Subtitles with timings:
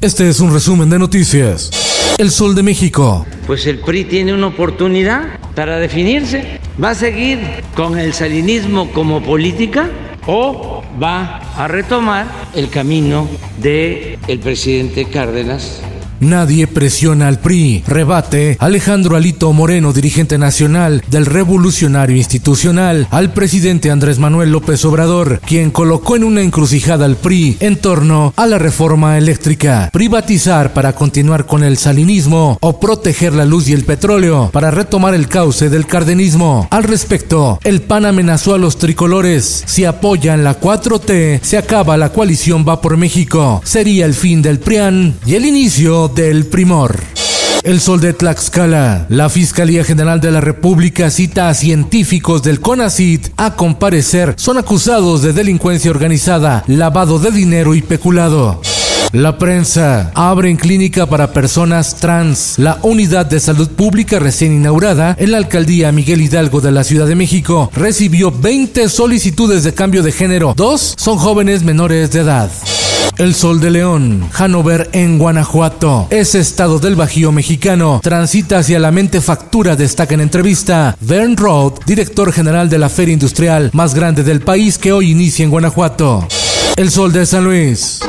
[0.00, 1.72] Este es un resumen de noticias.
[2.18, 3.26] El Sol de México.
[3.48, 6.60] Pues el PRI tiene una oportunidad para definirse.
[6.80, 7.40] ¿Va a seguir
[7.74, 9.90] con el salinismo como política
[10.28, 13.28] o va a retomar el camino
[13.60, 15.82] de presidente Cárdenas
[16.20, 17.84] Nadie presiona al PRI.
[17.86, 25.40] Rebate Alejandro Alito Moreno, dirigente nacional del Revolucionario Institucional, al presidente Andrés Manuel López Obrador,
[25.46, 29.90] quien colocó en una encrucijada al PRI en torno a la reforma eléctrica.
[29.92, 35.14] Privatizar para continuar con el salinismo o proteger la luz y el petróleo para retomar
[35.14, 36.68] el cauce del cardenismo.
[36.70, 39.62] Al respecto, el PAN amenazó a los tricolores.
[39.66, 43.60] Si apoyan la 4T, se acaba la coalición Va por México.
[43.64, 46.96] Sería el fin del PRIAN y el inicio del primor.
[47.62, 49.06] El sol de Tlaxcala.
[49.08, 54.34] La Fiscalía General de la República cita a científicos del CONACIT a comparecer.
[54.36, 58.60] Son acusados de delincuencia organizada, lavado de dinero y peculado.
[59.12, 62.58] La prensa abre en clínica para personas trans.
[62.58, 67.06] La unidad de salud pública recién inaugurada en la alcaldía Miguel Hidalgo de la Ciudad
[67.06, 70.52] de México recibió 20 solicitudes de cambio de género.
[70.54, 72.50] Dos son jóvenes menores de edad.
[73.18, 76.06] El Sol de León, Hanover en Guanajuato.
[76.10, 81.84] Ese estado del Bajío mexicano transita hacia la mente factura, destaca en entrevista Vern Roth,
[81.84, 86.26] director general de la feria industrial más grande del país que hoy inicia en Guanajuato.
[86.76, 88.00] El Sol de San Luis.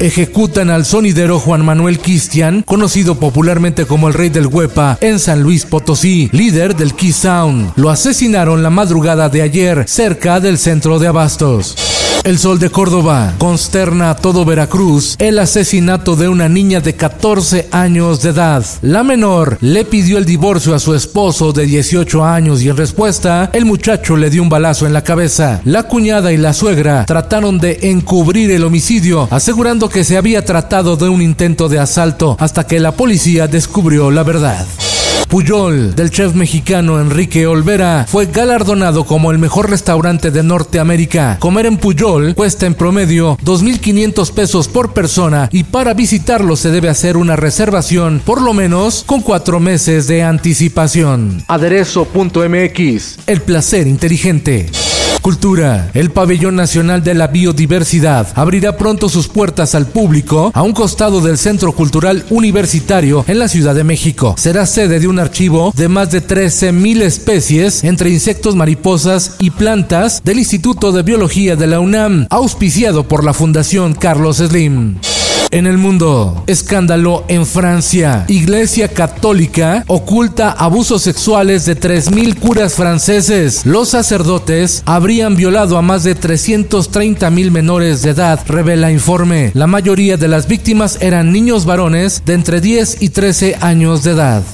[0.00, 5.42] Ejecutan al sonidero Juan Manuel Cristian, conocido popularmente como el Rey del Huepa, en San
[5.42, 7.72] Luis Potosí, líder del Key Sound.
[7.76, 11.76] Lo asesinaron la madrugada de ayer cerca del centro de Abastos.
[12.22, 17.68] El Sol de Córdoba consterna a todo Veracruz el asesinato de una niña de 14
[17.70, 18.64] años de edad.
[18.82, 23.48] La menor le pidió el divorcio a su esposo de 18 años y en respuesta
[23.54, 25.62] el muchacho le dio un balazo en la cabeza.
[25.64, 30.96] La cuñada y la suegra trataron de encubrir el homicidio, asegurando que se había tratado
[30.96, 34.66] de un intento de asalto hasta que la policía descubrió la verdad.
[35.30, 41.38] Puyol, del chef mexicano Enrique Olvera, fue galardonado como el mejor restaurante de Norteamérica.
[41.38, 46.88] Comer en Puyol cuesta en promedio 2.500 pesos por persona y para visitarlo se debe
[46.88, 51.44] hacer una reservación por lo menos con cuatro meses de anticipación.
[51.46, 54.68] Aderezo.mx, el placer inteligente.
[55.20, 55.90] Cultura.
[55.92, 61.20] El Pabellón Nacional de la Biodiversidad abrirá pronto sus puertas al público a un costado
[61.20, 64.34] del Centro Cultural Universitario en la Ciudad de México.
[64.38, 70.22] Será sede de un archivo de más de 13.000 especies entre insectos, mariposas y plantas
[70.24, 74.96] del Instituto de Biología de la UNAM, auspiciado por la Fundación Carlos Slim.
[75.52, 78.24] En el mundo, escándalo en Francia.
[78.28, 83.66] Iglesia Católica oculta abusos sexuales de 3.000 curas franceses.
[83.66, 89.50] Los sacerdotes habrían violado a más de 330.000 menores de edad, revela informe.
[89.54, 94.12] La mayoría de las víctimas eran niños varones de entre 10 y 13 años de
[94.12, 94.44] edad.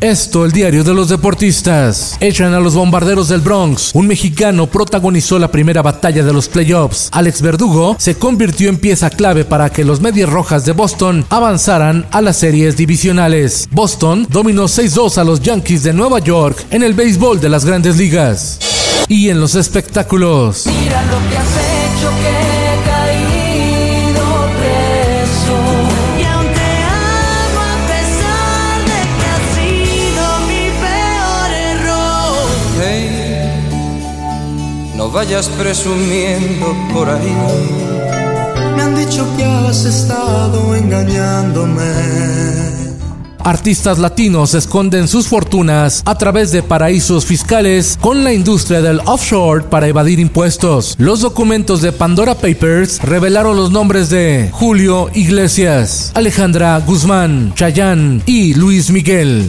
[0.00, 2.18] Esto, el diario de los deportistas.
[2.20, 3.92] Echan a los bombarderos del Bronx.
[3.94, 7.08] Un mexicano protagonizó la primera batalla de los playoffs.
[7.12, 12.06] Alex Verdugo se convirtió en pieza clave para que los Medias Rojas de Boston avanzaran
[12.10, 13.68] a las series divisionales.
[13.70, 17.96] Boston dominó 6-2 a los Yankees de Nueva York en el béisbol de las grandes
[17.96, 18.58] ligas.
[19.08, 20.66] Y en los espectáculos.
[20.66, 21.65] Mira lo que has
[35.16, 37.34] vayas presumiendo por ahí.
[38.76, 41.84] Me han dicho que has estado engañándome.
[43.42, 49.64] Artistas latinos esconden sus fortunas a través de paraísos fiscales con la industria del offshore
[49.64, 50.96] para evadir impuestos.
[50.98, 58.52] Los documentos de Pandora Papers revelaron los nombres de Julio Iglesias, Alejandra Guzmán, Chayán y
[58.52, 59.48] Luis Miguel.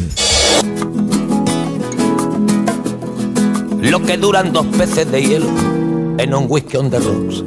[3.90, 5.48] Lo que duran dos peces de hielo
[6.18, 7.44] en un whisky on the rocks.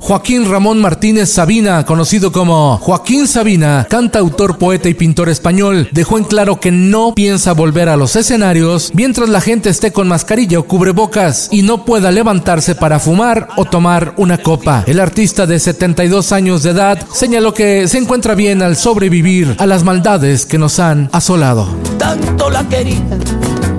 [0.00, 6.22] Joaquín Ramón Martínez Sabina, conocido como Joaquín Sabina, cantautor, poeta y pintor español, dejó en
[6.22, 10.62] claro que no piensa volver a los escenarios mientras la gente esté con mascarilla o
[10.62, 14.84] cubrebocas y no pueda levantarse para fumar o tomar una copa.
[14.86, 19.66] El artista de 72 años de edad señaló que se encuentra bien al sobrevivir a
[19.66, 21.66] las maldades que nos han asolado.
[21.98, 23.75] Tanto la quería que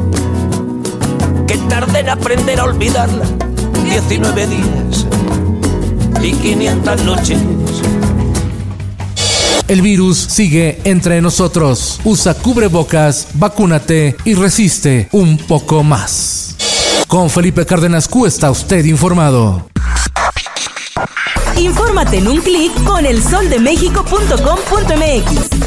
[1.70, 3.26] tardé en aprender a olvidarla.
[3.84, 5.08] 19 días
[6.22, 7.40] y 500 noches.
[9.68, 12.00] El virus sigue entre nosotros.
[12.06, 16.56] Usa cubrebocas, vacúnate y resiste un poco más.
[17.08, 19.68] Con Felipe Cárdenas Q está usted informado.
[21.58, 25.67] Infórmate en un clic con elsoldemexico.com.mx.